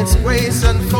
its 0.00 0.16
ways 0.24 0.64
unfold. 0.64 0.99